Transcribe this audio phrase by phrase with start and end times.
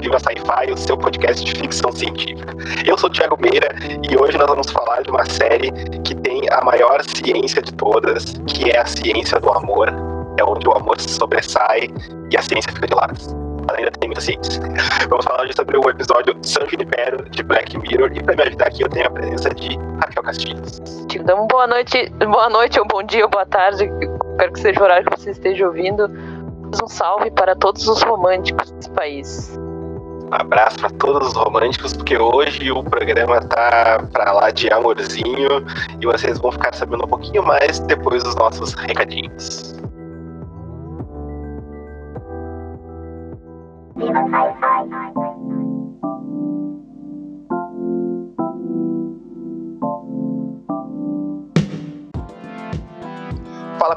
[0.00, 2.54] Viva Sci-Fi, o seu podcast de ficção científica.
[2.84, 3.68] Eu sou o Thiago Meira
[4.08, 5.70] e hoje nós vamos falar de uma série
[6.02, 9.88] que tem a maior ciência de todas, que é a ciência do amor.
[10.38, 11.88] É onde o amor se sobressai
[12.30, 13.14] e a ciência fica de lado.
[13.76, 14.60] Ainda tem muita ciência.
[15.08, 18.66] Vamos falar hoje sobre o episódio San Junipero de Black Mirror e para me ajudar
[18.66, 20.82] aqui eu tenho a presença de Raquel Castilhos.
[21.14, 23.84] Então, boa noite, boa noite, ou bom dia, ou boa tarde.
[23.84, 26.10] Espero que seja o horário que você esteja ouvindo
[26.82, 29.58] um salve para todos os românticos desse país.
[30.34, 35.64] Abraço para todos os românticos, porque hoje o programa tá para lá de amorzinho
[36.00, 39.76] e vocês vão ficar sabendo um pouquinho mais depois dos nossos recadinhos.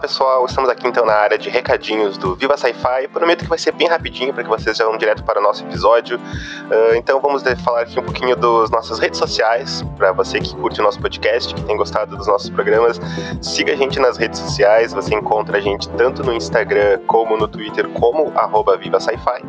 [0.07, 3.09] Pessoal, estamos aqui então na área de recadinhos do Viva Sci-Fi.
[3.09, 5.65] Prometo que vai ser bem rapidinho para que vocês já vão direto para o nosso
[5.65, 6.17] episódio.
[6.17, 9.83] Uh, então vamos falar aqui um pouquinho das nossas redes sociais.
[9.97, 13.01] Para você que curte o nosso podcast, que tem gostado dos nossos programas,
[13.41, 14.93] siga a gente nas redes sociais.
[14.93, 18.31] Você encontra a gente tanto no Instagram como no Twitter, como
[18.79, 19.43] Viva Sci-Fi.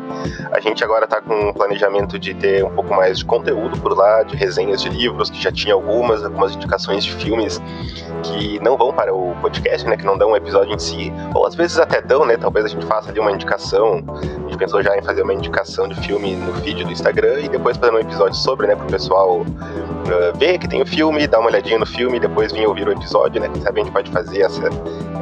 [0.51, 3.95] A gente agora está com um planejamento de ter um pouco mais de conteúdo por
[3.95, 7.61] lá, de resenhas de livros, que já tinha algumas, algumas indicações de filmes
[8.23, 9.95] que não vão para o podcast, né?
[9.95, 12.37] Que não dão um episódio em si, ou às vezes até dão, né?
[12.37, 14.03] Talvez a gente faça ali uma indicação.
[14.59, 17.93] Pensou já em fazer uma indicação de filme no feed do Instagram e depois fazer
[17.93, 18.75] um episódio sobre, né?
[18.75, 22.19] Para o pessoal uh, ver que tem o filme, dar uma olhadinha no filme e
[22.19, 23.47] depois vir ouvir o episódio, né?
[23.47, 24.69] Quem sabe a gente pode fazer essa,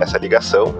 [0.01, 0.73] essa ligação.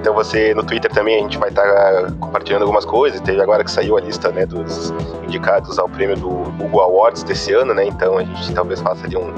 [0.00, 3.22] Então você no Twitter também a gente vai estar tá compartilhando algumas coisas.
[3.22, 4.92] Teve agora que saiu a lista né, dos
[5.24, 7.86] indicados ao prêmio do Google Awards desse ano, né?
[7.86, 9.32] Então a gente talvez faça ali um,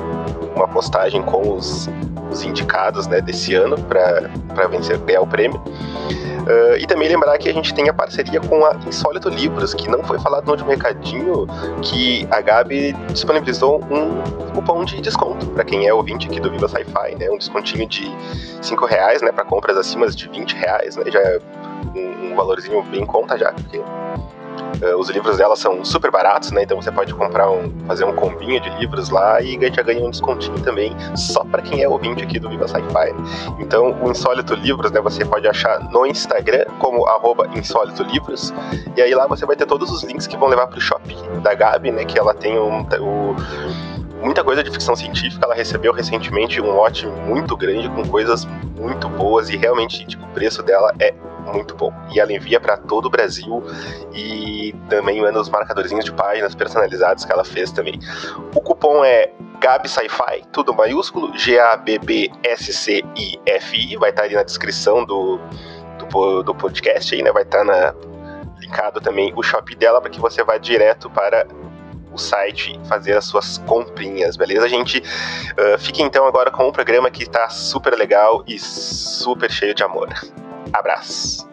[0.57, 1.89] uma postagem com os,
[2.33, 5.63] os indicados né, desse ano para vencer ganhar o prêmio.
[6.51, 9.89] Uh, e também lembrar que a gente tem a parceria com a Insólito Livros, que
[9.89, 11.47] não foi falado no último recadinho,
[11.81, 16.67] que a Gabi disponibilizou um cupom de desconto para quem é ouvinte aqui do Viva
[16.67, 17.31] Sci-Fi, né?
[17.31, 18.11] Um descontinho de
[18.61, 19.31] 5 reais, né?
[19.31, 21.05] Para compras acima de 20 reais, né?
[21.07, 21.39] Já é
[21.95, 23.81] um, um valorzinho bem em conta já, porque
[24.99, 26.63] os livros dela são super baratos, né?
[26.63, 30.11] Então você pode comprar um, fazer um combinho de livros lá e já ganha um
[30.11, 33.15] descontinho também, só para quem é ouvinte aqui do Viva Sci-Fi.
[33.59, 35.01] Então, o Insólito Livros, né?
[35.01, 38.53] Você pode achar no Instagram como arroba Insólito Livros,
[38.97, 41.55] e aí lá você vai ter todos os links que vão levar pro shop da
[41.55, 42.05] Gabi, né?
[42.05, 43.37] Que ela tem um, o
[44.23, 45.45] muita coisa de ficção científica.
[45.45, 48.47] Ela recebeu recentemente um lote muito grande com coisas
[48.79, 51.93] muito boas e realmente tipo, o preço dela é muito bom.
[52.13, 53.63] E ela envia para todo o Brasil
[54.13, 57.99] e também manda os marcadorzinhos de páginas personalizados que ela fez também.
[58.55, 62.37] O cupom é Gabi Sci-Fi, tudo maiúsculo, G-A-B-B-S-C-I-F-I,
[63.97, 65.39] vai estar tá ali na descrição do,
[65.99, 67.31] do, do podcast aí, né?
[67.31, 67.95] Vai estar tá na,
[68.61, 71.47] linkado também o shop dela para que você vá direto para
[72.13, 74.99] o site fazer as suas comprinhas, beleza, gente?
[74.99, 80.09] Uh, então agora com um programa que está super legal e super cheio de amor.
[80.73, 81.49] Abraço!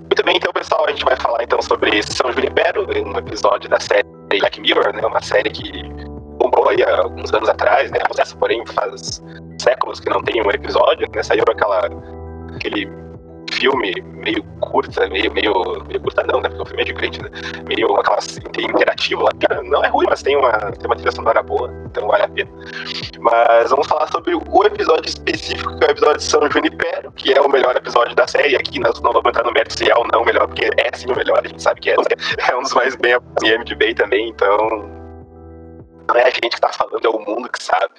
[0.00, 3.80] Muito bem, então pessoal, a gente vai falar então sobre São Junipero, um episódio da
[3.80, 5.04] série Black Mirror, né?
[5.04, 5.82] Uma série que
[6.38, 7.98] bombou aí há alguns anos atrás, né?
[8.18, 9.22] Essa, porém, faz
[9.60, 11.22] séculos que não tem um episódio, né?
[11.22, 11.88] Saiu aquela
[12.54, 12.86] aquele
[13.54, 15.52] filme meio curta, meio, meio,
[15.86, 16.48] meio curta não, né?
[16.48, 17.30] Porque o filme é gigante, né?
[17.66, 19.30] Meio aquela assim, interativo lá.
[19.64, 22.50] Não é ruim, mas tem uma, tem uma trilha sonora boa, então vale a pena.
[23.20, 27.32] Mas vamos falar sobre o episódio específico, que é o episódio de São Junipero, que
[27.32, 28.56] é o melhor episódio da série.
[28.56, 30.96] Aqui nós não vamos entrar no mérito se é ou não o melhor, porque é
[30.96, 31.94] sim o melhor, a gente sabe que é.
[32.50, 34.68] É um dos mais bem em MDB também, então
[36.08, 37.94] não é a gente que tá falando, é o mundo que sabe.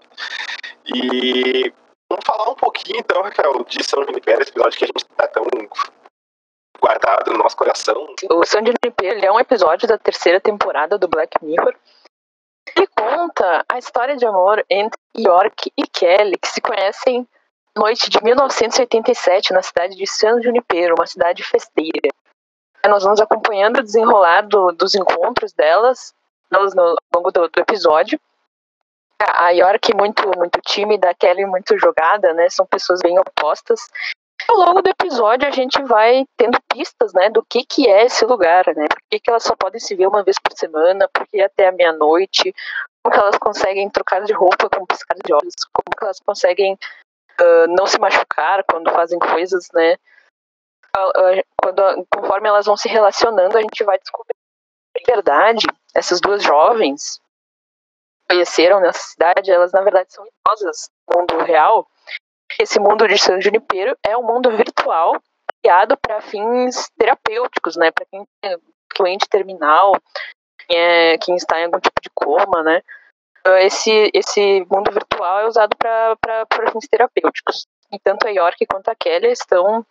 [0.94, 1.74] E
[2.10, 5.28] Vamos falar um pouquinho, então, Raquel, de São Junipero, esse episódio que a gente está
[5.28, 5.44] tão
[6.80, 8.16] guardado no nosso coração.
[8.32, 11.74] O São Junipero é um episódio da terceira temporada do Black Mirror.
[12.76, 17.28] Ele conta a história de amor entre York e Kelly, que se conhecem
[17.76, 22.10] noite de 1987 na cidade de San Junipero, uma cidade festeira.
[22.88, 26.14] Nós vamos acompanhando o desenrolar do, dos encontros delas,
[26.52, 28.20] delas no longo do, do episódio
[29.20, 32.50] a York muito muito tímida, a Kelly muito jogada, né?
[32.50, 33.80] São pessoas bem opostas.
[34.48, 38.26] Ao longo do episódio a gente vai tendo pistas, né, do que que é esse
[38.26, 38.88] lugar, né?
[38.88, 41.68] Por que, que elas só podem se ver uma vez por semana, por que até
[41.68, 42.54] a meia-noite,
[43.02, 46.74] como que elas conseguem trocar de roupa com piscar de olhos, como que elas conseguem
[46.74, 49.96] uh, não se machucar quando fazem coisas, né?
[51.62, 54.36] Quando, conforme elas vão se relacionando, a gente vai descobrir
[54.96, 57.20] que, verdade, essas duas jovens,
[58.30, 61.88] conheceram nessa cidade, elas na verdade são idosas no mundo real.
[62.60, 65.22] esse mundo de San Junipero é um mundo virtual
[65.62, 67.92] criado para fins terapêuticos, né?
[67.92, 68.56] Para quem é
[68.98, 69.94] doente terminal,
[70.68, 72.82] quem, é, quem está em algum tipo de coma, né?
[73.62, 77.68] Esse, esse mundo virtual é usado para fins terapêuticos.
[77.92, 79.86] E tanto a York quanto a Kelly estão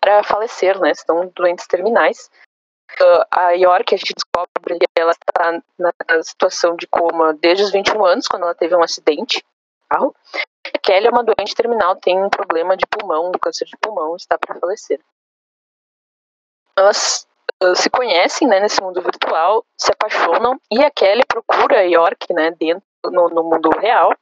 [0.00, 0.90] para falecer, né?
[0.90, 2.30] Estão doentes terminais.
[3.30, 8.04] A York, a gente descobre que ela está na situação de coma desde os 21
[8.04, 9.44] anos, quando ela teve um acidente de
[9.90, 10.14] carro.
[10.74, 14.16] A Kelly é uma doente terminal, tem um problema de pulmão, um câncer de pulmão,
[14.16, 15.00] está para falecer.
[16.76, 17.26] Elas
[17.62, 22.32] uh, se conhecem né, nesse mundo virtual, se apaixonam, e a Kelly procura a York
[22.32, 24.12] né, dentro, no, no mundo real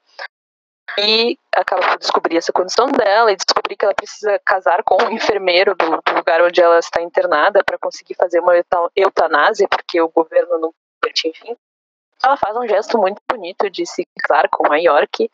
[0.99, 5.11] e acaba por descobrir essa condição dela e descobrir que ela precisa casar com um
[5.11, 8.53] enfermeiro do, do lugar onde ela está internada para conseguir fazer uma
[8.95, 11.57] eutanásia, porque o governo não permite, enfim.
[12.25, 15.31] Ela faz um gesto muito bonito de se casar com a York.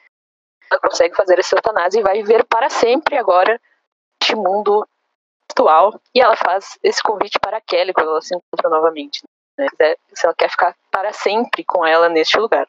[0.70, 3.60] Ela consegue fazer essa eutanásia e vai viver para sempre agora
[4.20, 4.87] neste mundo
[5.50, 6.00] atual.
[6.14, 9.22] E ela faz esse convite para a Kelly quando ela se encontra novamente.
[9.58, 9.66] Né?
[10.14, 12.66] Se ela quer ficar para sempre com ela neste lugar.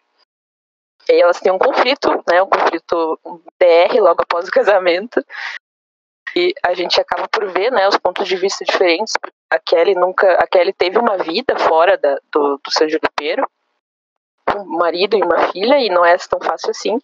[1.10, 2.42] E elas têm um conflito, né?
[2.42, 3.20] Um conflito
[3.60, 5.24] DR logo após o casamento.
[6.36, 9.14] E a gente acaba por ver, né, os pontos de vista diferentes.
[9.50, 13.50] A Kelly nunca, a Kelly teve uma vida fora da, do, do San Junipero,
[14.56, 17.00] um marido e uma filha, e não é tão fácil assim.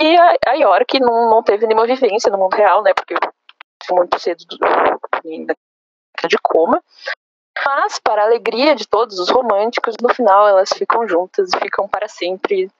[0.00, 3.14] E a, a York não, não teve nenhuma vivência no mundo real, né, porque
[3.90, 4.44] muito cedo
[6.28, 6.82] de coma.
[7.66, 11.88] Mas, para a alegria de todos os românticos, no final elas ficam juntas e ficam
[11.88, 12.70] para sempre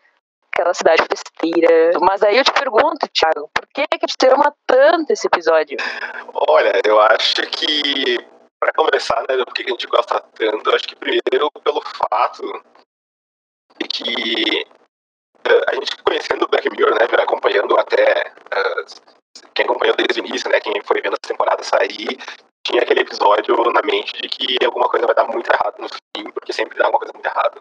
[0.61, 1.99] aquela cidade festeira.
[2.01, 5.79] Mas aí eu te pergunto, Thiago, por que que te ama tanto esse episódio?
[6.35, 8.19] Olha, eu acho que,
[8.61, 10.71] para começar, né, por que a gente gosta tanto?
[10.71, 12.63] Eu acho que primeiro pelo fato
[13.79, 14.67] de que
[15.49, 18.85] uh, a gente conhecendo o Black Mirror, né, acompanhando até uh,
[19.55, 22.19] quem acompanhou desde o início, né, quem foi vendo essa temporada sair,
[22.67, 26.31] tinha aquele episódio na mente de que alguma coisa vai dar muito errado no fim,
[26.31, 27.61] porque sempre dá alguma coisa muito errada.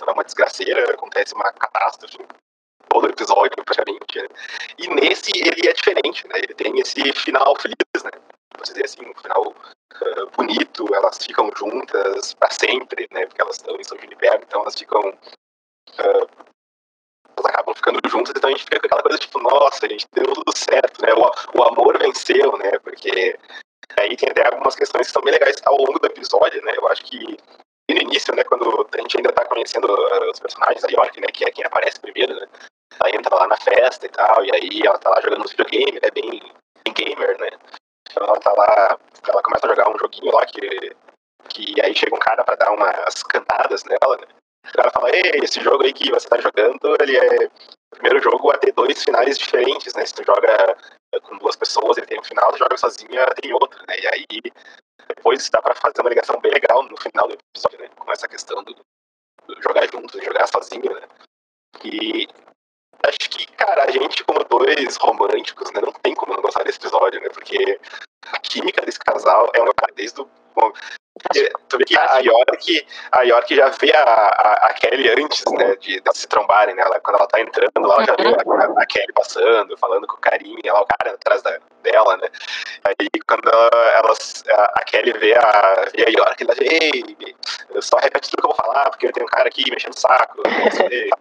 [0.00, 2.18] Então é uma desgraceira, acontece uma catástrofe
[2.88, 4.18] todo episódio, praticamente.
[4.18, 4.28] Né?
[4.78, 6.38] E nesse ele é diferente, né?
[6.38, 8.10] Ele tem esse final feliz, né?
[8.54, 13.26] Vamos dizer assim, um final uh, bonito, elas ficam juntas para sempre, né?
[13.26, 15.00] Porque elas estão em São Junipero, então elas ficam.
[15.00, 16.50] Uh,
[17.36, 20.06] elas acabam ficando juntas, então a gente fica com aquela coisa tipo, nossa, a gente
[20.14, 21.12] deu tudo certo, né?
[21.12, 22.78] O, o amor venceu, né?
[22.78, 23.38] Porque
[23.98, 26.72] aí tem até algumas questões que são bem legais ao longo do episódio, né?
[26.76, 27.38] Eu acho que
[27.94, 31.26] no início, né, quando a gente ainda tá conhecendo uh, os personagens, a York, né,
[31.32, 32.46] que é quem aparece primeiro, né,
[32.98, 35.92] ela entra lá na festa e tal, e aí ela tá lá jogando uns videogame,
[35.92, 36.30] né, bem,
[36.84, 37.50] bem gamer, né,
[38.10, 38.98] então ela tá lá,
[39.28, 40.96] ela começa a jogar um joguinho lá que,
[41.48, 44.26] que aí chega um cara pra dar umas cantadas nela, né,
[44.68, 48.20] o cara fala, ei, esse jogo aí que você tá jogando, ele é o primeiro
[48.20, 50.76] jogo a ter dois finais diferentes, né, se tu joga
[51.22, 54.26] com duas pessoas, ele tem um final, tu joga sozinha, tem outro, né, e aí
[55.20, 57.88] depois dá para fazer uma ligação bem legal no final do episódio, né?
[57.94, 61.06] Com essa questão do, do jogar junto jogar sozinho, né?
[61.84, 62.26] E
[63.06, 66.78] acho que, cara, a gente, como dois românticos, né, não tem como não gostar desse
[66.78, 67.28] episódio, né?
[67.28, 67.78] Porque
[68.32, 70.28] a química desse casal é uma desde o.
[70.54, 70.72] Bom,
[71.68, 75.76] tu vê que a York, a York já vê a, a, a Kelly antes, né,
[75.76, 76.82] de, de, se trombarem, né?
[76.82, 80.16] Ela, quando ela tá entrando lá, ela já vê a, a, Kelly passando, falando com
[80.16, 82.28] o carinha lá, o cara atrás da, dela, né?
[82.84, 84.14] Aí quando ela,
[84.74, 87.36] a, Kelly vê a, vê a York, ela diz, ei,
[87.70, 89.94] eu só repete tudo que eu vou falar, porque eu tenho um cara aqui mexendo
[89.94, 90.42] o saco.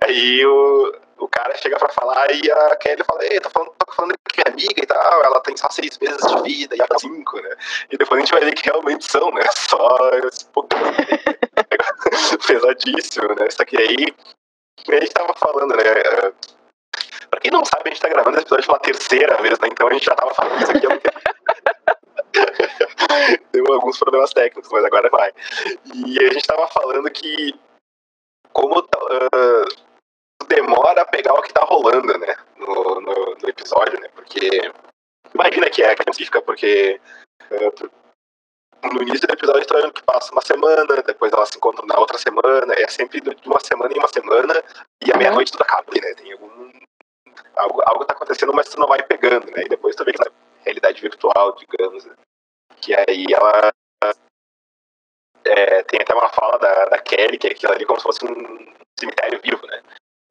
[0.02, 3.94] Aí o, o cara chega pra falar e a Kelly fala, ei, tô falando, tô
[3.94, 7.00] falando que é amiga e tal, ela tem só seis meses de vida e ela
[7.00, 7.56] cinco, né?
[7.92, 9.44] E depois a gente vai ver que realmente são, né?
[9.70, 10.84] Só esse pouquinho
[12.48, 13.50] pesadíssimo, né?
[13.50, 14.08] Só que aí
[14.88, 15.84] a gente tava falando, né?
[17.30, 19.68] Pra quem não sabe, a gente tá gravando esse episódio pela terceira vez, né?
[19.72, 21.20] Então a gente já tava falando isso aqui há um tempo.
[23.52, 25.32] Deu alguns problemas técnicos, mas agora vai.
[25.94, 27.54] E a gente tava falando que
[28.54, 29.89] como uh,
[30.50, 32.36] demora a pegar o que tá rolando, né?
[32.58, 34.10] No, no, no episódio, né?
[34.10, 34.72] Porque
[35.34, 37.00] imagina que é científica, porque
[37.52, 37.90] uh,
[38.92, 42.18] no início do episódio então, que passa uma semana, depois elas se encontram na outra
[42.18, 44.64] semana, é sempre de uma semana em uma semana,
[45.06, 45.20] e à uhum.
[45.20, 46.14] meia-noite tudo acaba, né?
[46.16, 46.72] Tem algum
[47.56, 49.64] algo, algo tá acontecendo, mas tu não vai pegando, né?
[49.66, 50.32] E depois tu vê que na
[50.64, 52.14] realidade virtual, digamos, né?
[52.82, 53.72] que aí ela
[55.46, 58.26] é, tem até uma fala da, da Kelly, que é aquilo ali como se fosse
[58.26, 59.82] um cemitério vivo, né?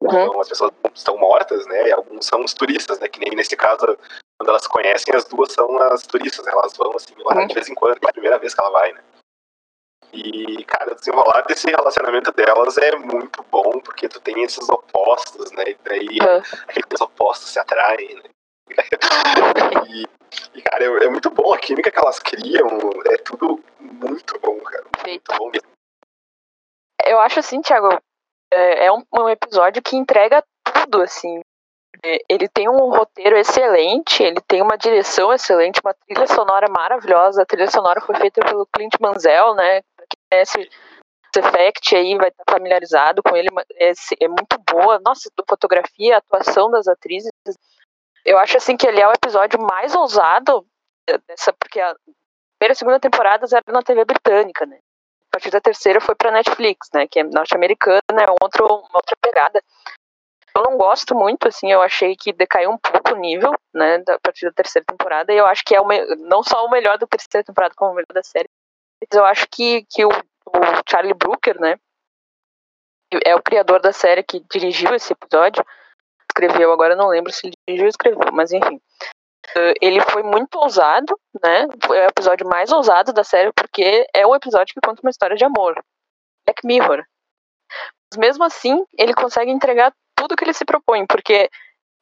[0.01, 0.09] Uhum.
[0.09, 1.89] Então as pessoas estão mortas, né?
[1.89, 3.07] E alguns são os turistas, né?
[3.07, 3.97] Que nem nesse caso,
[4.37, 6.51] quando elas conhecem, as duas são as turistas, né?
[6.53, 7.47] Elas vão assim lá uhum.
[7.47, 9.03] de vez em quando, é a primeira vez que ela vai, né?
[10.11, 15.51] E, cara, o desenrolar desse relacionamento delas é muito bom, porque tu tem esses opostos,
[15.51, 15.63] né?
[15.67, 16.41] E daí uhum.
[16.67, 18.23] aqueles opostos se atraem, né?
[19.87, 20.05] e,
[20.55, 22.67] e, cara, é, é, muito bom a química que elas criam,
[23.05, 24.85] é tudo muito bom, cara.
[25.05, 25.69] Muito bom mesmo.
[27.05, 27.99] Eu acho assim, Thiago,
[28.51, 31.39] é, é um, um episódio que entrega tudo, assim.
[32.03, 37.41] É, ele tem um roteiro excelente, ele tem uma direção excelente, uma trilha sonora maravilhosa.
[37.41, 39.81] A trilha sonora foi feita pelo Clint Manzel, né?
[39.81, 40.69] Quem conhece
[41.37, 44.99] Effect aí vai estar familiarizado com ele, é, é muito boa.
[44.99, 47.31] Nossa, fotografia, atuação das atrizes.
[48.25, 50.65] Eu acho assim que ele é o episódio mais ousado
[51.27, 51.95] dessa, porque a
[52.57, 54.79] primeira e segunda temporada eram na TV britânica, né?
[55.29, 57.07] A partir da terceira foi para Netflix, né?
[57.07, 59.63] Que é norte-americana, é outro, uma outra pegada.
[60.55, 64.19] Eu não gosto muito, assim, eu achei que decaiu um pouco o nível, né, a
[64.19, 65.85] partir da terceira temporada, e eu acho que é o
[66.17, 68.49] não só o melhor da terceira temporada, como o melhor da série,
[68.99, 70.09] mas eu acho que, que o
[70.49, 71.79] o Charlie Brooker, né?
[73.25, 75.65] É o criador da série que dirigiu esse episódio.
[76.31, 78.79] Escreveu, agora não lembro se ele dirigiu ou escreveu, mas enfim.
[79.81, 81.67] Ele foi muito ousado, né?
[81.85, 85.35] Foi o episódio mais ousado da série, porque é um episódio que conta uma história
[85.35, 85.81] de amor.
[86.45, 87.03] Black Mirror.
[88.11, 91.49] Mas mesmo assim, ele consegue entregar tudo que ele se propõe, porque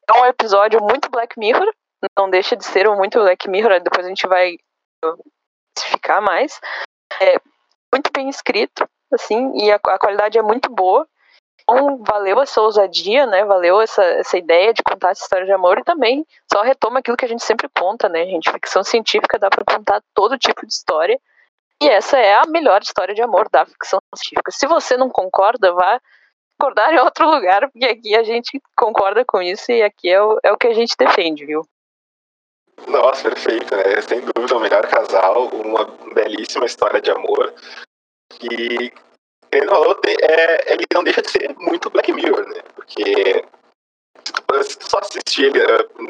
[0.08, 1.70] é um episódio muito Black Mirror,
[2.18, 4.56] não deixa de ser um muito Black Mirror, depois a gente vai
[5.76, 6.60] especificar mais.
[7.20, 7.38] É,
[7.92, 11.06] muito bem escrito, assim, e a, a qualidade é muito boa.
[11.68, 13.44] Então, valeu essa ousadia, né?
[13.44, 17.16] Valeu essa, essa ideia de contar essa história de amor e também só retoma aquilo
[17.16, 18.50] que a gente sempre conta, né, gente?
[18.50, 21.20] Ficção científica dá para contar todo tipo de história.
[21.82, 24.50] E essa é a melhor história de amor da ficção científica.
[24.50, 26.00] Se você não concorda, vá
[26.58, 30.38] concordar em outro lugar, porque aqui a gente concorda com isso e aqui é o,
[30.42, 31.62] é o que a gente defende, viu?
[32.88, 34.00] Nossa, perfeito, né?
[34.00, 35.84] Sem dúvida, o melhor casal, uma
[36.14, 37.52] belíssima história de amor.
[38.30, 38.92] Que,
[39.50, 42.62] querendo ou não, é, ele não deixa de ser muito Black Mirror, né?
[42.74, 43.44] Porque
[44.24, 45.60] se tu, só assistir ele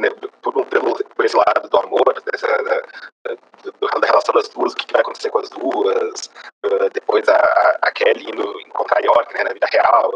[0.00, 0.10] né,
[0.42, 2.82] por, um, pelo, por esse lado do amor, dessa, da,
[3.24, 6.30] da, da relação das duas, o que vai acontecer com as duas,
[6.66, 10.12] uh, depois a, a Kelly indo encontrar York né, na vida real,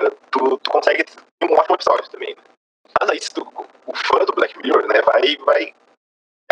[0.00, 2.34] uh, tu, tu consegue ter um ótimo episódio também.
[2.34, 2.42] Né?
[3.00, 3.46] Mas aí, se tu,
[3.86, 5.74] o fã do Black Mirror, né, vai, vai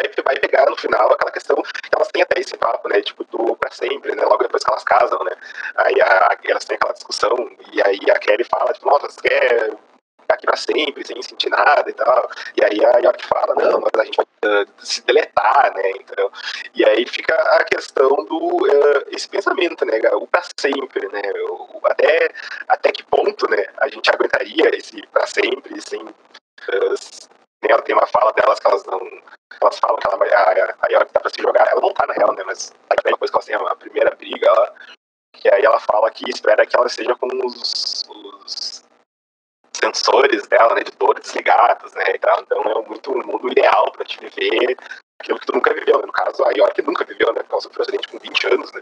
[0.00, 3.02] Aí vai pegar no final aquela questão que elas têm até esse papo, né?
[3.02, 4.25] Tipo, do pra sempre, né?
[4.25, 5.33] Logo depois que elas casam, né?
[5.76, 7.37] Aí a, elas têm aquela discussão,
[7.73, 9.71] e aí a Kelly fala, tipo, nossa, você quer
[10.23, 12.31] ficar aqui pra sempre, sem sentir nada e tal.
[12.57, 15.90] E aí a York fala, não, mas a gente vai uh, se deletar, né?
[15.90, 16.31] Então,
[16.75, 20.00] e aí fica a questão do uh, esse pensamento, né?
[20.14, 21.23] O pra sempre, né?
[21.50, 22.31] O, até,
[22.69, 23.67] até que ponto, né?
[23.79, 26.00] A gente aguentaria esse pra sempre sem.
[26.00, 27.33] Uh,
[27.64, 29.00] ela tem uma fala delas que elas não
[29.61, 31.69] elas falam que ela vai, a, a York tá pra se jogar.
[31.69, 32.43] Ela não tá na real, né?
[32.45, 32.73] Mas
[33.05, 34.75] depois que elas têm a primeira briga, ela,
[35.45, 38.83] e aí ela fala que espera que ela esteja com os, os
[39.73, 40.83] sensores dela, né?
[40.83, 41.31] De dores
[42.26, 42.35] né?
[42.41, 44.76] Então é muito um mundo ideal pra te viver
[45.21, 46.07] aquilo que tu nunca viveu, né?
[46.07, 47.41] No caso, a York nunca viveu, né?
[47.41, 48.81] Porque ela sofreu acidente com 20 anos, né?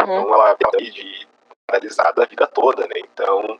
[0.00, 0.20] Uhum.
[0.20, 1.28] Então ela ali de
[1.70, 2.94] analisada a vida toda, né?
[2.98, 3.58] Então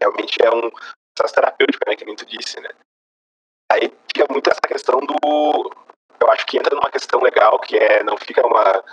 [0.00, 0.70] realmente é um
[1.14, 1.96] processo terapêutico, né?
[1.96, 2.70] Que nem tu disse, né?
[3.70, 5.70] Aí fica muito essa questão do.
[6.20, 8.84] Eu acho que entra numa questão legal, que é não fica uma,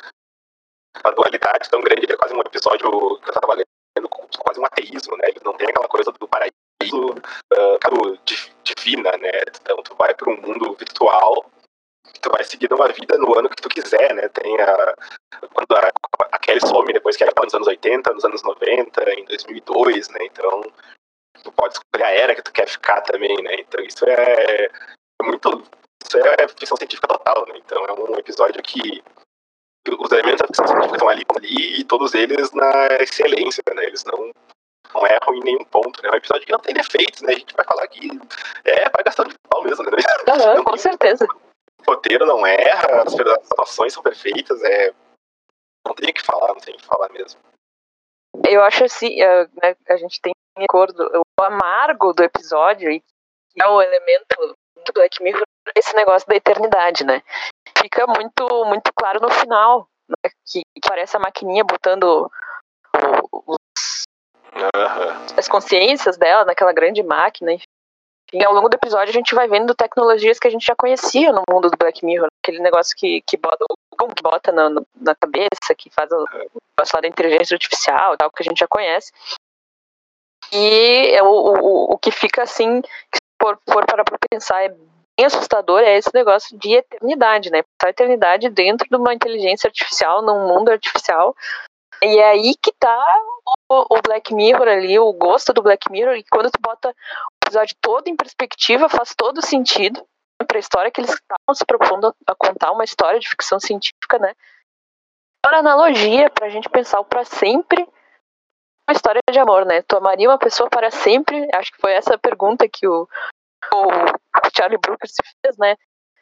[1.03, 5.17] uma dualidade tão grande, é quase um episódio que eu tava lendo, quase um ateísmo,
[5.17, 5.29] né?
[5.29, 6.53] Ele não tem aquela coisa do paraíso
[6.83, 8.19] uh,
[8.63, 9.31] divina, né?
[9.61, 11.45] Então tu vai para um mundo virtual
[12.21, 14.27] tu vai seguir uma vida no ano que tu quiser, né?
[14.29, 14.95] Tem a,
[15.53, 15.91] quando a,
[16.31, 20.19] a Kelly some depois que era nos anos 80, nos anos 90, em 2002, né?
[20.23, 20.61] Então
[21.43, 23.55] tu pode escolher a era que tu quer ficar também, né?
[23.59, 25.63] Então isso é, é muito.
[26.03, 27.55] Isso é ficção científica total, né?
[27.57, 29.03] Então é um episódio que
[29.87, 33.85] os elementos da ficção científica estão ali, ali e todos eles na excelência, né?
[33.85, 34.31] Eles não,
[34.93, 36.09] não erram em nenhum ponto, né?
[36.09, 37.33] É um episódio que não tem defeitos, né?
[37.33, 38.09] A gente vai falar que
[38.65, 39.91] é, vai gastando de pau mesmo, né?
[40.55, 41.27] Uhum, com certeza.
[41.85, 44.93] O roteiro não erra, as atuações são perfeitas, é.
[45.85, 47.39] Não tem o que falar, não tem o que falar mesmo.
[48.47, 53.63] Eu acho assim, uh, né, a gente tem acordo, o amargo do episódio, e que
[53.63, 55.43] é o elemento do Black Mirror,
[55.75, 57.21] esse negócio da eternidade, né?
[57.79, 60.31] Fica muito, muito claro no final, né?
[60.45, 62.29] que, que parece a maquininha botando
[63.31, 64.03] os,
[65.35, 67.65] as consciências dela naquela grande máquina, enfim.
[68.33, 71.31] E ao longo do episódio a gente vai vendo tecnologias que a gente já conhecia
[71.31, 72.27] no mundo do Black Mirror.
[72.43, 73.63] Aquele negócio que, que bota,
[74.15, 76.25] que bota na, na cabeça, que faz o
[77.01, 79.11] da inteligência artificial, tal, que a gente já conhece.
[80.51, 85.25] E é o, o, o que fica assim, se for, for para pensar, é bem
[85.25, 87.63] assustador é esse negócio de eternidade, né?
[87.83, 91.35] A eternidade dentro de uma inteligência artificial, num mundo artificial.
[92.01, 93.23] E é aí que tá
[93.69, 97.45] o, o Black Mirror ali, o gosto do Black Mirror, e quando tu bota o
[97.45, 100.05] episódio todo em perspectiva, faz todo sentido.
[100.47, 104.19] para a história que eles estavam se propondo a contar uma história de ficção científica,
[104.19, 104.33] né?
[105.45, 107.87] Uma analogia para a gente pensar o para sempre
[108.87, 109.81] uma história de amor, né?
[109.81, 111.47] Tu amaria uma pessoa para sempre?
[111.53, 113.03] Acho que foi essa a pergunta que o,
[113.73, 115.75] o Charlie Brooker se fez, né?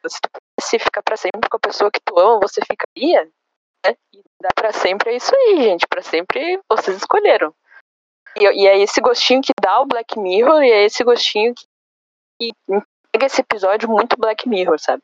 [0.07, 3.29] Se tu pudesse ficar para sempre com a pessoa que tu ama, você ficaria?
[3.89, 3.95] Né?
[4.13, 5.87] E dar para sempre é isso aí, gente.
[5.87, 7.53] Para sempre vocês escolheram.
[8.37, 11.65] E, e, é esse gostinho que dá o Black Mirror, e é esse gostinho que,
[12.51, 12.53] que
[13.11, 15.01] pega esse episódio muito Black Mirror, sabe?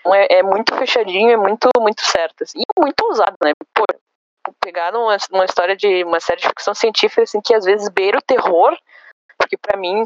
[0.00, 2.42] Então é, é, muito fechadinho, é muito, muito certo.
[2.42, 3.52] Assim, e muito ousado, né?
[3.74, 3.84] Pô,
[4.60, 8.18] pegar uma, uma história de uma série de ficção científica assim, que às vezes beira
[8.18, 8.76] o terror,
[9.38, 10.04] porque para mim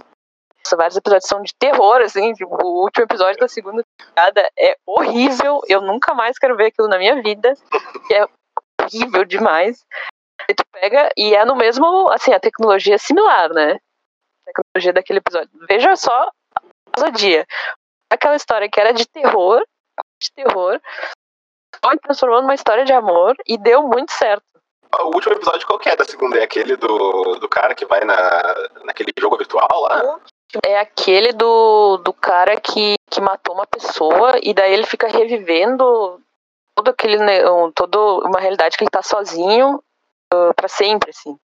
[0.77, 5.61] vários episódios são de terror, assim, tipo, o último episódio da segunda temporada é horrível,
[5.69, 7.55] eu nunca mais quero ver aquilo na minha vida,
[8.13, 8.27] é
[8.83, 9.85] horrível demais.
[10.49, 13.73] E tu pega, e é no mesmo, assim, a tecnologia é similar, né?
[14.47, 15.51] A tecnologia daquele episódio.
[15.69, 16.63] Veja só a
[16.97, 17.47] ousadia.
[18.11, 19.63] Aquela história que era de terror,
[20.23, 20.81] de terror,
[21.85, 24.45] foi transformando numa história de amor e deu muito certo.
[25.01, 26.39] O último episódio qual que é da segunda?
[26.39, 28.17] É aquele do, do cara que vai na,
[28.85, 30.21] naquele jogo virtual lá?
[30.65, 36.21] É aquele do, do cara que, que matou uma pessoa e daí ele fica revivendo
[36.75, 37.19] todo aquele
[37.75, 39.83] toda uma realidade que ele tá sozinho
[40.33, 41.37] uh, para sempre, assim.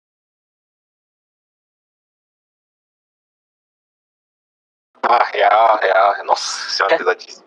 [5.01, 6.25] Ah, real, real.
[6.25, 6.97] Nossa senhora, é.
[6.97, 7.45] pesadíssimo.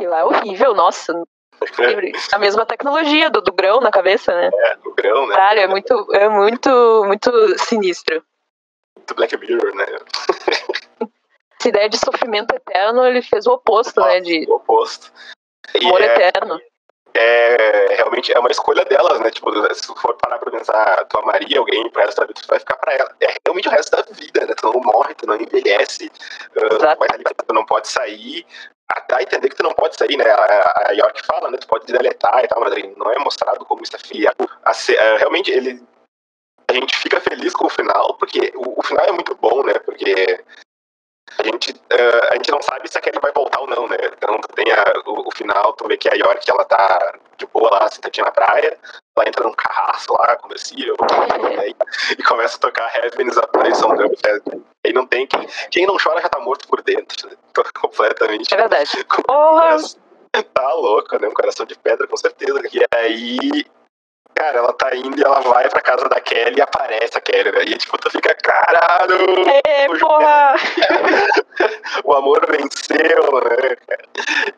[0.00, 1.12] E lá é horrível, nossa.
[2.32, 4.50] A mesma tecnologia do, do grão na cabeça, né?
[4.52, 5.34] É, do grão, né?
[5.34, 8.22] Caralho, é muito, é muito, muito sinistro.
[8.96, 9.86] Muito Black Mirror, né?
[11.66, 14.20] Essa ideia de sofrimento eterno, ele fez o oposto, né, Nossa, né?
[14.20, 14.46] De...
[14.48, 15.12] O oposto.
[15.82, 16.60] Amor é, eterno.
[17.12, 19.32] É, realmente é uma escolha delas, né?
[19.32, 22.46] Tipo, se tu for parar pra pensar, tu amaria alguém pro resto da vida, tu
[22.46, 23.12] vai ficar pra ela.
[23.20, 24.54] É realmente o resto da vida, né?
[24.54, 26.06] Tu não morre, tu não envelhece,
[26.56, 28.46] uh, tu, não pode sair,
[28.88, 30.30] até entender que tu não pode sair, né?
[30.30, 31.58] A, a York fala, né?
[31.58, 34.32] Tu pode deletar e tal, mas não é mostrado como isso é fiel.
[34.64, 34.72] A,
[35.18, 35.82] realmente, ele.
[36.68, 39.74] A gente fica feliz com o final, porque o, o final é muito bom, né?
[39.78, 40.44] Porque
[41.38, 43.96] a gente, uh, a gente não sabe se a Kelly vai voltar ou não, né?
[44.16, 47.70] Então tem a, o, o, final, tu vê que a York ela tá de boa
[47.70, 48.78] lá, sentadinha na praia,
[49.16, 50.96] ela entra num carrasco lá, conversível,
[51.66, 51.76] e,
[52.18, 54.64] e começa a tocar Heaven's a Place on Earth.
[54.84, 55.46] Aí não tem quem.
[55.70, 57.36] Quem não chora já tá morto por dentro, né?
[57.80, 58.52] completamente.
[58.52, 59.04] É verdade.
[59.26, 59.76] Porra!
[60.52, 61.28] Tá louco, né?
[61.28, 62.60] Um coração de pedra, com certeza.
[62.70, 63.64] E aí
[64.36, 67.52] Cara, ela tá indo e ela vai pra casa da Kelly e aparece a Kelly,
[67.52, 67.62] né?
[67.64, 69.16] E tipo, tu fica, caralho!
[69.64, 70.54] É, porra!
[72.04, 73.76] o amor venceu, né?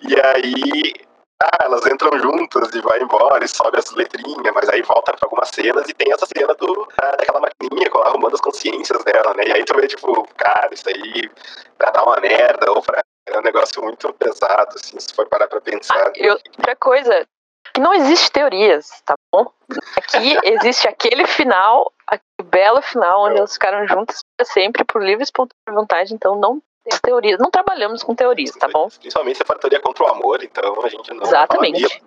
[0.01, 0.95] E aí,
[1.41, 5.27] ah, elas entram juntas e vai embora e sobe as letrinhas, mas aí volta pra
[5.27, 9.45] algumas cenas e tem essa cena do, daquela maquininha com arrumando as consciências dela, né?
[9.47, 11.31] E aí tu vê, tipo, cara, isso aí
[11.79, 13.01] pra dar uma merda ou pra.
[13.29, 15.95] É um negócio muito pesado, assim, se for parar pra pensar.
[15.95, 17.27] Ah, eu, outra coisa,
[17.79, 19.51] não existe teorias, tá bom?
[19.97, 25.23] Aqui existe aquele final, aquele belo final, onde elas ficaram juntas para sempre, por livre
[25.23, 27.39] e espontânea vontade, então não tem teorias.
[27.39, 28.89] Não trabalhamos com teorias, tá bom?
[28.89, 31.23] Principalmente se for teoria contra o amor, então a gente não.
[31.23, 31.85] Exatamente.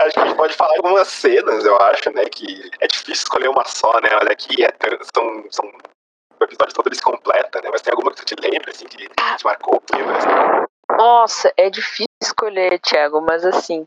[0.00, 2.24] acho que a gente pode falar algumas cenas, eu acho, né?
[2.24, 4.08] Que é difícil escolher uma só, né?
[4.20, 4.72] Olha aqui, é,
[5.14, 5.72] são, são
[6.40, 7.70] o episódio todo se completa, né?
[7.70, 10.65] Mas tem alguma que tu te lembra, assim, que te marcou o filme, assim?
[10.90, 13.86] Nossa, é difícil escolher, Thiago, mas assim.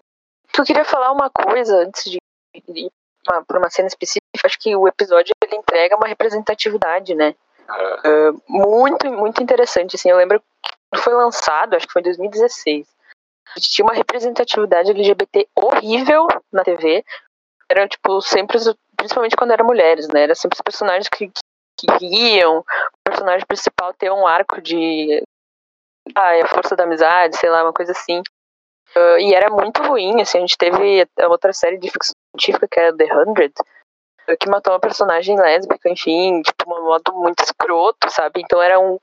[0.57, 2.17] Eu queria falar uma coisa antes de
[2.75, 2.91] ir
[3.23, 4.25] para uma cena específica.
[4.43, 7.35] Acho que o episódio ele entrega uma representatividade, né?
[7.69, 9.95] Uh, muito, muito interessante.
[9.95, 10.41] Assim, eu lembro
[10.93, 12.87] que foi lançado, acho que foi em 2016.
[13.59, 17.03] Tinha uma representatividade LGBT horrível na TV.
[17.69, 18.57] Era, tipo, sempre,
[18.97, 20.23] principalmente quando eram mulheres, né?
[20.23, 21.31] Era sempre os personagens que,
[21.77, 22.65] que iam, o
[23.03, 25.23] personagem principal ter um arco de
[26.15, 28.21] ah, é a força da amizade, sei lá, uma coisa assim.
[28.95, 32.79] Uh, e era muito ruim, assim, a gente teve outra série de ficção científica que
[32.79, 33.53] era The Hundred,
[34.27, 38.41] uh, que matou uma personagem lésbica, enfim, tipo, um modo muito escroto, sabe?
[38.41, 38.97] Então era um,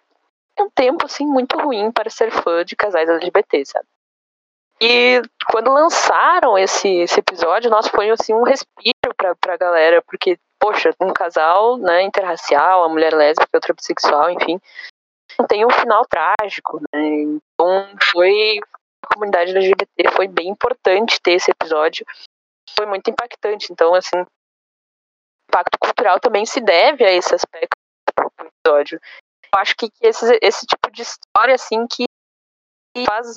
[0.59, 3.87] um tempo, assim, muito ruim para ser fã de casais LGBT, sabe?
[4.81, 10.39] E quando lançaram esse, esse episódio, nós foi assim um respiro pra, pra galera, porque,
[10.59, 14.61] poxa, um casal, né, interracial, a mulher lésbica, outra bissexual, enfim,
[15.49, 17.03] tem um final trágico, né?
[17.03, 18.59] Então foi
[19.05, 22.05] a comunidade LGBT foi bem importante ter esse episódio.
[22.77, 23.73] Foi muito impactante.
[23.73, 24.27] Então, assim, o
[25.49, 27.77] impacto cultural também se deve a esse aspecto
[28.19, 29.01] do episódio.
[29.55, 32.05] Eu acho que esse, esse tipo de história, assim, que
[33.07, 33.37] faz,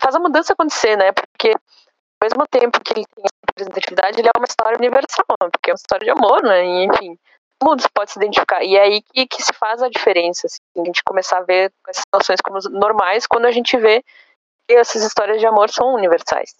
[0.00, 1.12] faz a mudança acontecer, né?
[1.12, 5.72] Porque ao mesmo tempo que ele tem representatividade, ele é uma história universal, porque é
[5.72, 6.64] uma história de amor, né?
[6.64, 7.18] E, enfim,
[7.62, 8.62] mundo se pode se identificar.
[8.62, 11.72] E é aí que, que se faz a diferença, assim, a gente começar a ver
[11.88, 14.02] essas situações como normais quando a gente vê
[14.68, 16.54] que essas histórias de amor são universais.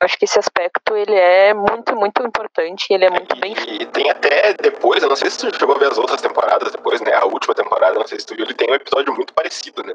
[0.00, 3.54] Eu acho que esse aspecto ele é muito, muito importante ele é muito e, bem
[3.80, 6.72] E tem até depois, eu não sei se tu chegou a ver as outras temporadas
[6.72, 7.14] depois, né?
[7.14, 9.94] A última temporada, não sei se tu viu, ele tem um episódio muito parecido, né?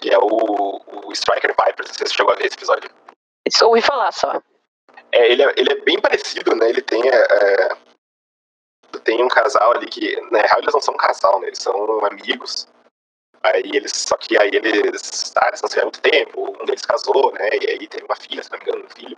[0.00, 2.90] Que é o, o Striker Viper, não sei se tu chegou a ver esse episódio.
[3.50, 4.40] Só ouvi falar só.
[5.10, 6.70] É, ele é, ele é bem parecido, né?
[6.70, 7.02] Ele tem.
[7.06, 7.68] É, é
[9.04, 11.48] tem um casal ali que, na real, eles não são um casal, né?
[11.48, 12.66] Eles são amigos.
[13.42, 16.86] Aí eles, só que aí eles, ah, eles não se há muito tempo, um deles
[16.86, 17.48] casou, né?
[17.60, 19.16] E aí tem uma filha, se não me engano, um filho.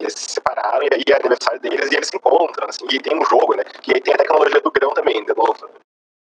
[0.00, 3.16] Eles se separaram e aí é aniversário deles e eles se encontram, assim, e tem
[3.16, 3.62] um jogo, né?
[3.86, 5.70] E aí tem a tecnologia do grão também, de novo.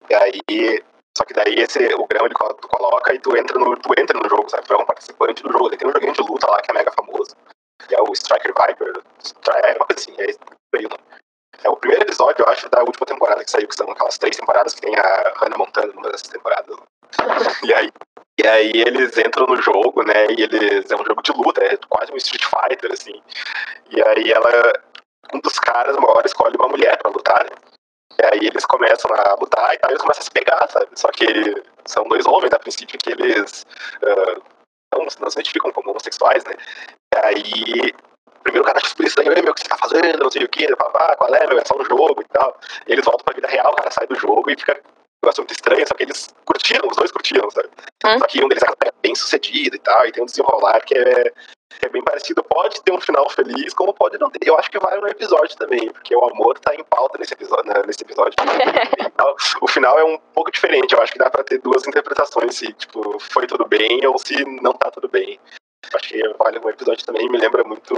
[0.08, 0.82] E aí,
[1.16, 4.18] só que daí esse, o grão ele tu coloca e tu entra no, tu entra
[4.18, 4.66] no jogo, sabe?
[4.66, 5.76] Tu é um participante do jogo.
[5.76, 7.36] Tem um joguinho de luta lá que é mega famoso.
[7.86, 9.02] Que é o Striker Viper.
[9.64, 10.24] É uma coisa assim, é
[10.76, 11.02] aí o nome.
[11.62, 14.36] É o primeiro episódio, eu acho, da última temporada que saiu, que são aquelas três
[14.36, 16.76] temporadas que tem a Hannah Montana numa dessas temporadas.
[17.64, 17.90] e aí,
[18.38, 20.26] e aí eles entram no jogo, né?
[20.30, 20.90] E eles.
[20.90, 23.20] É um jogo de luta, é quase um Street Fighter, assim.
[23.90, 24.72] E aí ela.
[25.34, 27.50] Um dos caras maiores escolhe uma mulher pra lutar, né?
[28.18, 30.88] E aí eles começam a lutar e tal, eles começam a se pegar, sabe?
[30.94, 33.64] Só que são dois homens, a princípio, que eles
[34.02, 34.42] uh,
[34.92, 36.54] não, não se identificam como homossexuais, né?
[37.14, 37.94] E aí
[38.42, 41.16] primeiro cara super estranho, meu, o que você tá fazendo, não sei o que, papá,
[41.16, 42.58] qual é, meu, é só um jogo e tal.
[42.86, 45.42] E eles voltam pra vida real, o cara sai do jogo e fica um negócio
[45.42, 47.68] muito estranho, só que eles curtiram, os dois curtiram, sabe?
[48.04, 48.18] Hum?
[48.18, 51.32] Só que um deles é bem sucedido e tal, e tem um desenrolar que é,
[51.78, 52.42] que é bem parecido.
[52.42, 54.40] Pode ter um final feliz, como pode não ter.
[54.46, 57.66] Eu acho que vai no episódio também, porque o amor tá em pauta nesse episódio.
[57.66, 58.34] Né, nesse episódio.
[58.98, 62.56] então, o final é um pouco diferente, eu acho que dá pra ter duas interpretações,
[62.56, 65.38] se tipo, foi tudo bem ou se não tá tudo bem.
[65.92, 67.94] Acho que vale um episódio também, me lembra muito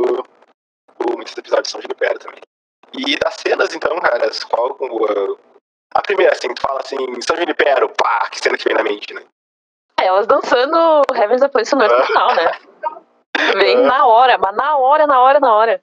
[1.16, 2.40] muitos episódios de São Junipero também.
[2.94, 5.38] E das cenas, então, cara, qual uh,
[5.94, 9.12] a primeira, assim, tu fala assim, São Junipero, pá, que cena que vem na mente,
[9.14, 9.22] né?
[10.00, 12.52] É, elas dançando Heavens Upon no final, né?
[13.58, 15.82] Vem na hora, mas na hora, na hora, na hora.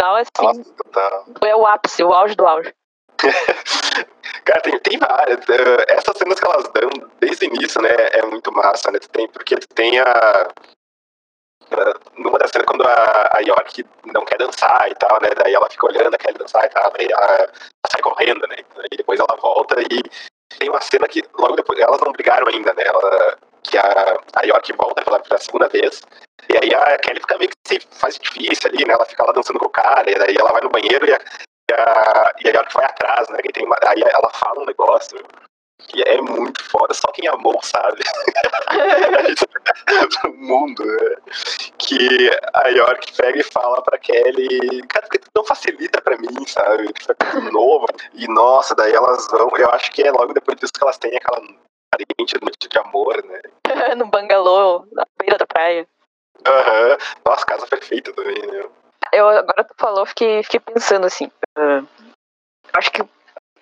[0.00, 1.24] Não, assim, Nossa, tá.
[1.44, 2.74] é o ápice, o auge do auge.
[4.44, 5.40] Cara, tem, tem várias.
[5.46, 8.98] Uh, essas cenas que elas dão desde o início, né, é muito massa, né?
[8.98, 10.48] Tem, porque tem a.
[12.18, 15.30] numa das cenas, quando a, a York não quer dançar e tal, né?
[15.36, 17.50] Daí ela fica olhando, quer dançar e tal, daí ela, ela
[17.90, 18.56] sai correndo, né?
[18.90, 20.02] E depois ela volta e
[20.58, 21.78] tem uma cena que logo depois.
[21.78, 22.82] Elas não brigaram ainda, né?
[22.84, 26.02] Ela, que a, a York volta pela, pela segunda vez.
[26.48, 28.94] E aí a Kelly fica meio que se faz difícil ali, né?
[28.94, 31.18] Ela fica lá dançando com o cara, e daí ela vai no banheiro e a,
[31.72, 33.38] a, e a York vai atrás, né?
[33.52, 35.18] tem uma, aí ela fala um negócio
[35.88, 38.02] que é muito foda, só quem amou sabe.
[40.26, 41.16] o mundo, né?
[41.78, 46.46] Que a York pega e fala pra Kelly, cara, porque tu não facilita pra mim,
[46.46, 46.92] sabe?
[46.92, 47.86] Tipo, é novo.
[48.14, 51.16] E nossa, daí elas vão, eu acho que é logo depois disso que elas têm
[51.16, 53.40] aquela aparente noite de amor, né?
[53.96, 55.86] no bangalô, na beira da praia.
[56.46, 56.90] Aham.
[56.90, 56.96] Uhum.
[57.26, 58.64] Nossa, casa perfeita também, né?
[59.12, 61.26] Eu, agora tu falou, fiquei, fiquei pensando assim.
[61.58, 61.86] Uh,
[62.72, 63.02] acho que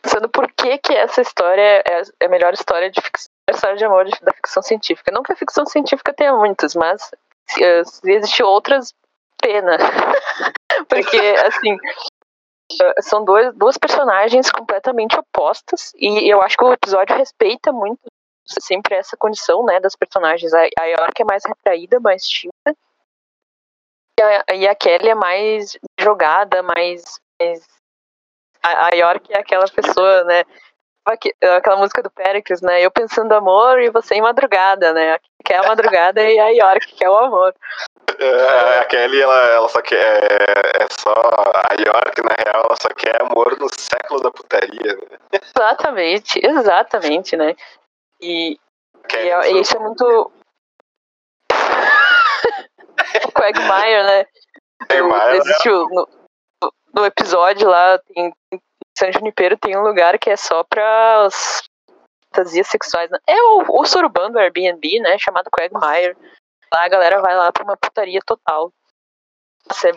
[0.00, 3.84] pensando por que, que essa história é, é a melhor história de ficção, história de
[3.84, 5.10] amor da ficção científica.
[5.12, 7.10] Não que a ficção científica tenha muitas, mas
[7.48, 8.94] se, uh, se existem outras,
[9.42, 9.76] pena.
[10.88, 17.16] Porque, assim, uh, são dois, duas personagens completamente opostas e eu acho que o episódio
[17.16, 18.00] respeita muito
[18.46, 20.52] sempre essa condição, né, das personagens.
[20.54, 22.76] A, a York é mais retraída, mais tímida
[24.20, 27.02] a, e a Kelly é mais jogada, mais,
[27.40, 27.66] mais
[28.62, 30.44] a, a York é aquela pessoa, né?
[31.56, 32.80] Aquela música do Pericles, né?
[32.84, 35.18] Eu pensando amor e você em madrugada, né?
[35.44, 37.54] Que é a madrugada e a York que é o amor.
[38.18, 39.98] É, a Kelly, ela, ela só quer.
[39.98, 41.10] É, é só.
[41.10, 45.18] A York, na real, ela só quer amor no século da putaria, né?
[45.32, 47.56] Exatamente, exatamente, né?
[48.20, 48.58] E,
[49.14, 50.30] e, e isso é muito.
[53.26, 54.26] o Quagmire, né?
[54.88, 56.08] Quagmire, existiu, no,
[56.94, 58.60] no episódio lá, tem, em
[58.98, 61.62] San Junipero tem um lugar que é só para as
[62.34, 63.10] fantasias sexuais.
[63.10, 63.18] Né?
[63.26, 65.18] É o, o surubão do Airbnb, né?
[65.18, 66.16] Chamado Quagmire.
[66.72, 68.72] Lá a galera vai lá pra uma putaria total.
[69.70, 69.92] Isso é.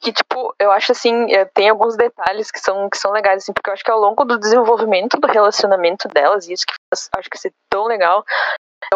[0.00, 3.52] Que, tipo, eu acho assim, é, tem alguns detalhes que são, que são legais, assim,
[3.52, 7.30] porque eu acho que ao longo do desenvolvimento do relacionamento delas, e isso que acho
[7.30, 8.24] que é tão legal,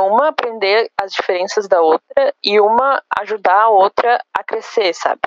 [0.00, 5.20] uma aprender as diferenças da outra e uma ajudar a outra a crescer, sabe?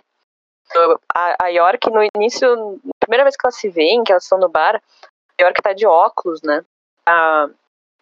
[1.15, 4.37] A, a York, no início, na primeira vez que elas se veem, que elas estão
[4.37, 4.75] no bar,
[5.39, 6.63] a York tá de óculos, né?
[7.05, 7.47] A,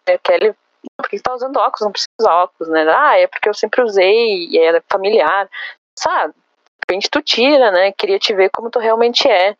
[0.08, 0.54] a Kelly,
[0.98, 1.82] por que você tá usando óculos?
[1.82, 2.86] Não precisa usar óculos, né?
[2.90, 5.50] Ah, é porque eu sempre usei, e é familiar.
[5.98, 6.34] Sabe?
[6.34, 7.92] De repente tu tira, né?
[7.94, 9.56] Queria te ver como tu realmente é.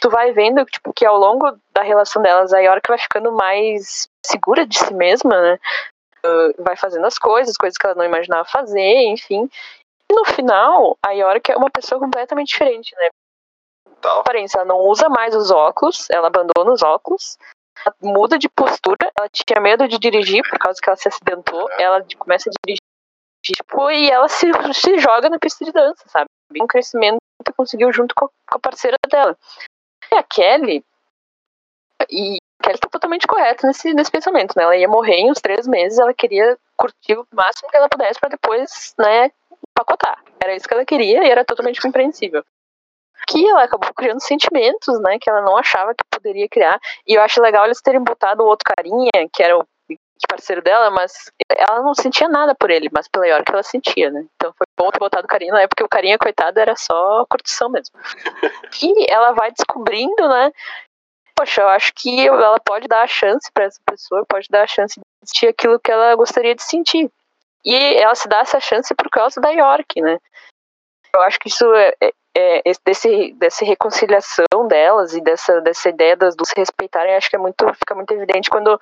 [0.00, 4.08] tu vai vendo tipo, que ao longo da relação delas, a York vai ficando mais
[4.24, 5.58] segura de si mesma, né?
[6.24, 9.48] Uh, vai fazendo as coisas, coisas que ela não imaginava fazer, enfim.
[10.10, 13.08] E no final, a York é uma pessoa completamente diferente, né?
[13.98, 14.20] Então.
[14.20, 17.38] Aparência, ela não usa mais os óculos, ela abandona os óculos,
[18.00, 22.04] muda de postura, ela tinha medo de dirigir por causa que ela se acidentou, ela
[22.18, 22.82] começa a dirigir
[23.42, 26.26] tipo, e ela se, se joga na pista de dança, sabe?
[26.58, 29.36] Um crescimento que conseguiu junto com a parceira dela.
[30.10, 30.84] E a Kelly,
[32.10, 34.64] e a Kelly tá totalmente correta nesse, nesse pensamento, né?
[34.64, 38.18] Ela ia morrer em uns três meses, ela queria curtir o máximo que ela pudesse
[38.18, 39.30] para depois, né,
[39.74, 40.18] pacotar.
[40.42, 42.42] Era isso que ela queria e era totalmente compreensível
[43.26, 46.78] que ela acabou criando sentimentos, né, que ela não achava que poderia criar.
[47.06, 49.66] E eu acho legal eles terem botado o outro carinha, que era o
[50.28, 54.26] parceiro dela, mas ela não sentia nada por ele, mas pela que ela sentia, né?
[54.34, 57.24] Então foi bom ter botado o carinha na época, porque o carinha, coitado, era só
[57.26, 57.94] curtição mesmo.
[58.82, 60.52] e ela vai descobrindo, né?
[61.36, 64.66] Poxa, eu acho que ela pode dar a chance para essa pessoa, pode dar a
[64.66, 67.10] chance de sentir aquilo que ela gostaria de sentir.
[67.64, 70.18] E ela se dá essa chance por causa da York, né?
[71.14, 76.16] Eu acho que isso é, é é, desse, dessa reconciliação delas e dessa, dessa ideia
[76.16, 78.80] das duas se respeitarem, acho que é muito, fica muito evidente quando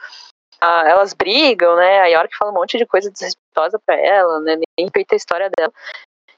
[0.60, 2.00] ah, elas brigam, né?
[2.00, 4.56] A York fala um monte de coisa desrespeitosa para ela, né?
[4.56, 5.72] Nem respeita a história dela.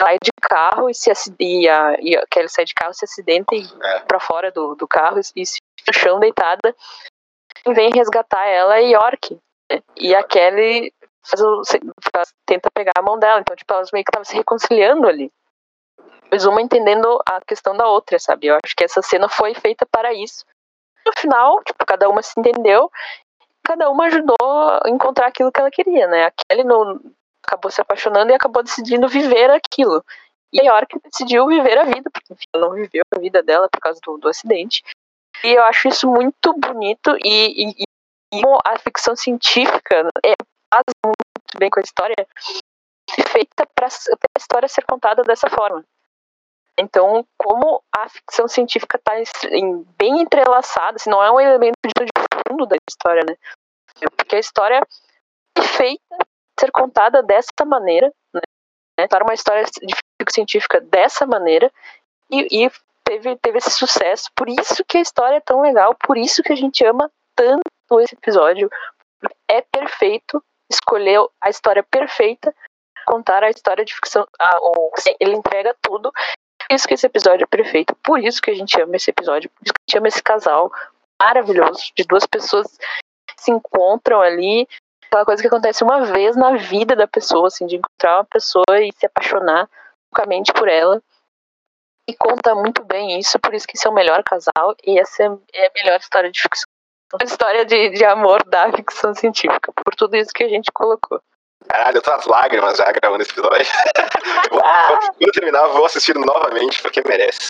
[0.01, 3.05] Ela sai de carro e se e a, e a Kelly sai de carro, se
[3.05, 4.01] acidenta e é.
[4.01, 5.64] para fora do, do carro e se no
[6.05, 6.75] chão deitada.
[7.67, 9.39] E vem resgatar ela e York.
[9.71, 9.83] Né?
[9.97, 11.63] E a Kelly faz o,
[12.15, 13.41] faz, tenta pegar a mão dela.
[13.41, 15.33] Então, tipo, elas meio que estavam se reconciliando ali
[16.35, 18.49] mas uma entendendo a questão da outra, sabe?
[18.49, 20.45] Eu acho que essa cena foi feita para isso.
[21.07, 22.91] No final, tipo, cada uma se entendeu,
[23.63, 26.25] cada uma ajudou a encontrar aquilo que ela queria, né?
[26.25, 26.65] A Kelly
[27.47, 30.05] acabou se apaixonando e acabou decidindo viver aquilo.
[30.53, 33.81] E a York decidiu viver a vida, porque ela não viveu a vida dela por
[33.81, 34.83] causa do, do acidente.
[35.45, 37.85] E eu acho isso muito bonito e, e,
[38.33, 40.33] e a ficção científica é,
[40.73, 42.27] faz muito bem com a história,
[43.29, 45.85] feita para a história ser contada dessa forma.
[46.79, 49.13] Então, como a ficção científica está
[49.99, 51.93] bem entrelaçada, assim, não é um elemento de
[52.49, 53.37] fundo da história, né?
[54.17, 54.81] Porque a história
[55.59, 56.17] é feita
[56.59, 58.41] ser contada dessa maneira, né?
[58.99, 61.71] Contar uma história de ficção científica dessa maneira
[62.31, 62.71] e, e
[63.05, 64.31] teve, teve esse sucesso.
[64.35, 68.01] Por isso que a história é tão legal, por isso que a gente ama tanto
[68.01, 68.71] esse episódio.
[69.49, 72.55] É perfeito, escolheu a história perfeita
[73.07, 74.27] contar a história de ficção.
[74.39, 74.91] A, o,
[75.21, 76.11] ele entrega tudo
[76.69, 77.95] por isso que esse episódio é perfeito.
[78.03, 79.51] Por isso que a gente ama esse episódio.
[79.51, 80.73] Por isso que a gente ama esse casal
[81.21, 82.67] maravilhoso de duas pessoas
[83.29, 84.67] que se encontram ali.
[85.07, 88.81] Aquela coisa que acontece uma vez na vida da pessoa, assim, de encontrar uma pessoa
[88.81, 89.69] e se apaixonar
[90.11, 91.03] loucamente por ela.
[92.07, 95.23] E conta muito bem isso, por isso que esse é o melhor casal e essa
[95.23, 96.69] é a melhor história de ficção.
[97.21, 101.21] A história de, de amor da ficção científica, por tudo isso que a gente colocou.
[101.69, 103.67] Caralho, eu tô as lágrimas já gravando esse episódio.
[105.19, 107.49] Quando terminar, vou assistir novamente, porque merece.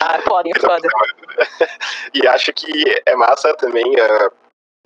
[0.00, 0.88] Ah, foda, foda.
[2.14, 4.32] E acho que é massa também uh,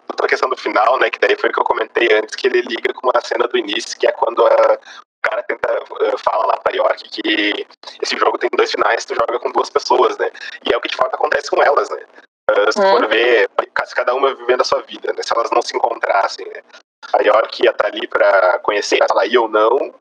[0.09, 1.11] outra questão do final, né?
[1.11, 3.57] Que daí foi o que eu comentei antes, que ele liga com uma cena do
[3.57, 4.79] início, que é quando a,
[5.23, 7.67] cara tenta, uh, fala lá pra York que
[8.03, 10.31] esse jogo tem dois finais, tu joga com duas pessoas, né?
[10.69, 12.03] E é o que de fato acontece com elas, né?
[12.51, 12.91] Uh, se hum.
[12.91, 13.49] for ver,
[13.95, 15.23] cada uma vivendo a sua vida, né?
[15.23, 16.63] Se elas não se encontrassem, né?
[17.13, 19.95] A York ia estar tá ali pra conhecer ela ia ou não.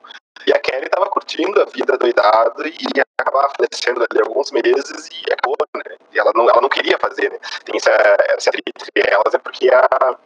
[0.48, 5.10] E a Kelly tava curtindo a vida doidada e ia acabar falecendo ali alguns meses
[5.12, 5.96] e acabou, né?
[6.12, 7.38] E ela não, ela não queria fazer, né?
[7.64, 7.92] Tem essa,
[8.30, 10.18] essa entre elas, é porque a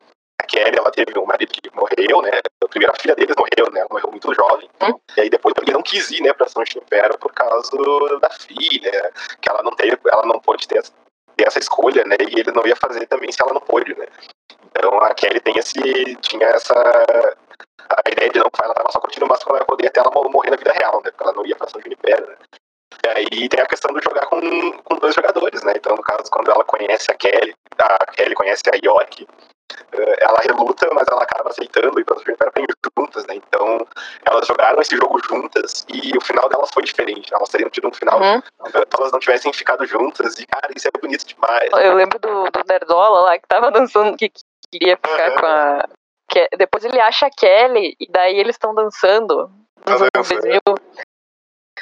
[0.46, 2.40] Kelly, ela teve um marido que morreu, né?
[2.64, 3.82] A primeira filha deles morreu, né?
[3.82, 4.70] Ela morreu muito jovem.
[4.82, 5.00] Hum?
[5.18, 7.72] E aí depois ele não quis ir, né, pra São Chimpero por causa
[8.20, 10.82] da filha, que ela não teve, ela não pôde ter,
[11.36, 12.16] ter essa escolha, né?
[12.20, 14.06] E ele não ia fazer também se ela não pôde, né?
[14.72, 16.74] Então a Kelly tem esse, tinha essa
[17.90, 20.50] a ideia de não ela tava só curtindo o máximo ela poder até ela morrer
[20.50, 21.12] na vida real, né?
[21.12, 22.36] Porque ela não ia pra São Junipero, né?
[23.04, 24.40] E aí tem a questão de jogar com,
[24.84, 25.74] com dois jogadores, né?
[25.76, 29.28] Então, no caso, quando ela conhece a Kelly, a Kelly conhece a York,
[30.20, 32.18] ela reluta, mas ela acaba aceitando e para
[32.62, 33.36] ir juntas, né?
[33.36, 33.88] Então,
[34.26, 37.34] elas jogaram esse jogo juntas e o final delas foi diferente.
[37.34, 38.42] Elas teriam tido um final uhum.
[38.42, 40.38] se elas não tivessem ficado juntas.
[40.40, 41.70] E, cara, isso é bonito demais.
[41.74, 44.32] Eu lembro do, do Nerdola lá que tava dançando, que
[44.72, 45.38] queria ficar uhum.
[45.38, 45.90] com a.
[46.30, 49.50] Que, depois ele acha a Kelly e daí eles estão dançando.
[49.86, 50.62] Anos 2000.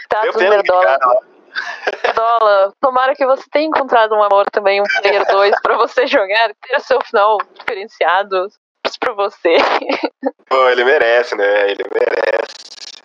[0.09, 0.97] Tá, nerdola.
[2.03, 6.53] Nerdola, tomara que você tenha encontrado um amor também, um player 2 pra você jogar,
[6.61, 8.47] ter o seu final diferenciado
[8.99, 9.57] pra você.
[10.47, 11.71] Pô, ele merece, né?
[11.71, 13.03] Ele merece.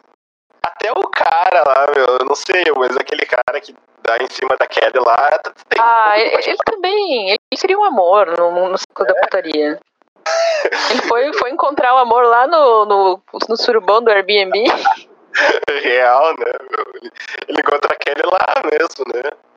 [0.63, 4.57] Até o cara lá, meu, eu não sei, mas aquele cara que dar em cima
[4.59, 5.41] da Kelly lá.
[5.69, 7.31] Tem ah, um ele, ele, também.
[7.31, 9.09] Ele queria um amor no, no ciclo é.
[9.09, 9.81] da putaria.
[10.91, 14.65] Ele foi, foi encontrar o amor lá no, no, no surubão do Airbnb.
[15.83, 16.53] Real, né?
[17.47, 19.49] Ele encontra a Kelly lá mesmo, né?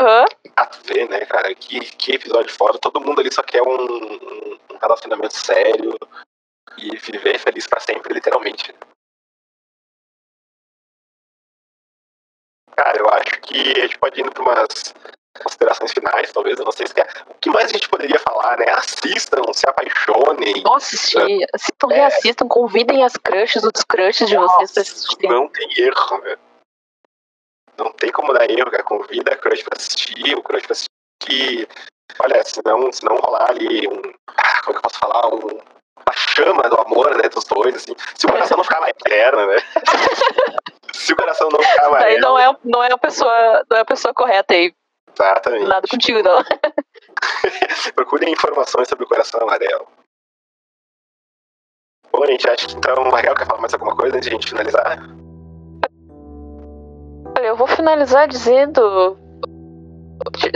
[0.00, 0.24] Hã?
[0.56, 1.54] Ah, tu vê, né, cara?
[1.54, 2.78] Que, que episódio foda.
[2.78, 5.96] Todo mundo ali só quer um, um, um relacionamento sério
[6.78, 8.74] e viver feliz pra sempre, literalmente.
[12.76, 14.94] Cara, eu acho que a gente pode ir para umas
[15.42, 17.08] considerações finais, talvez, eu não sei se quer.
[17.28, 18.66] O que mais a gente poderia falar, né?
[18.70, 20.62] Assistam, se apaixonem.
[20.62, 21.94] Nossa, assistir, assistam, é.
[21.94, 25.28] reassistam, convidem as crushes, os crushes de vocês pra assistir.
[25.28, 26.36] Não tem erro, né?
[27.76, 28.82] Não tem como dar erro, cara.
[28.84, 31.68] Convida a crush pra assistir, o crush pra assistir.
[32.20, 34.00] Olha, se não, se não rolar ali um.
[34.28, 35.26] Ah, como é que eu posso falar?
[35.28, 37.94] Um, uma chama do amor, né, dos dois, assim.
[38.14, 39.56] Se o coração não ficar mais eterno, né?
[40.92, 42.04] se o coração não ficar mais.
[42.04, 44.72] Daí não é, não é a pessoa, não é a pessoa correta aí.
[45.14, 45.66] Exatamente.
[45.66, 46.42] Nada contigo, não.
[47.94, 49.86] Procurem informações sobre o coração amarelo.
[52.12, 54.48] Bom, gente, acho que então, Mariel quer falar mais alguma coisa antes de a gente
[54.48, 54.98] finalizar?
[57.36, 59.18] Olha, eu vou finalizar dizendo.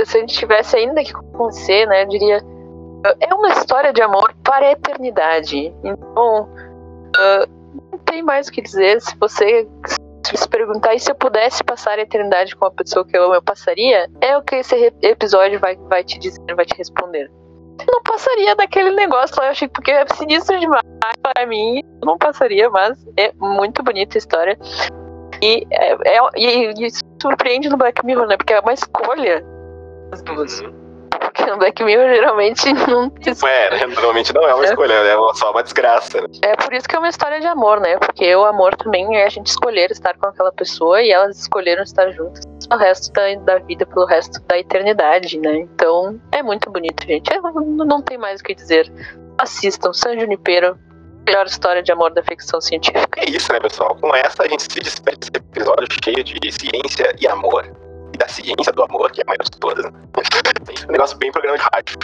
[0.06, 2.40] Se a gente tivesse ainda que conhecer, né, eu diria.
[3.20, 5.74] É uma história de amor para a eternidade.
[5.82, 7.58] Então, uh,
[7.92, 9.00] não tem mais o que dizer.
[9.00, 9.68] Se você
[10.36, 13.34] se perguntar e se eu pudesse passar a eternidade com a pessoa que eu amo,
[13.34, 17.30] eu passaria, é o que esse episódio vai, vai te dizer, vai te responder.
[17.80, 20.82] Eu não passaria daquele negócio lá, eu achei porque é sinistro demais
[21.22, 21.78] para mim.
[21.78, 24.58] Eu não passaria, mas é muito bonita a história.
[25.40, 26.90] E, é, é, e, e
[27.22, 28.36] surpreende no Black Mirror, né?
[28.36, 29.44] Porque é uma escolha
[30.10, 30.60] das duas.
[30.60, 30.87] Uhum.
[31.38, 33.12] Porque no Black Mirror geralmente não.
[33.48, 33.86] É, né?
[33.86, 34.68] normalmente não é uma é.
[34.68, 36.20] escolha, é só uma desgraça.
[36.20, 36.28] Né?
[36.42, 37.96] É por isso que é uma história de amor, né?
[37.96, 41.84] Porque o amor também é a gente escolher estar com aquela pessoa e elas escolheram
[41.84, 45.58] estar juntas o resto da, da vida, pelo resto da eternidade, né?
[45.58, 47.32] Então é muito bonito, gente.
[47.32, 48.92] É, não tem mais o que dizer.
[49.38, 50.76] Assistam San Junipero,
[51.24, 53.20] melhor história de amor da ficção científica.
[53.20, 53.96] É isso, né, pessoal?
[54.00, 57.64] Com essa a gente se despede desse episódio cheio de ciência e amor
[58.16, 59.84] da ciência do amor, que é a maior de todas.
[59.84, 59.92] Né?
[60.88, 61.98] um negócio bem programa de rádio.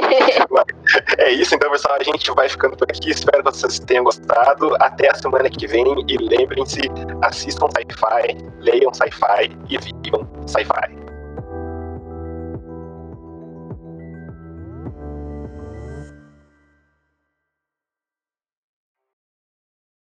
[1.18, 1.96] é isso, então, pessoal.
[2.00, 3.10] A gente vai ficando por aqui.
[3.10, 4.76] Espero que vocês tenham gostado.
[4.80, 5.84] Até a semana que vem.
[6.08, 6.80] E lembrem-se:
[7.22, 11.09] assistam sci-fi, leiam sci-fi e vivam sci-fi.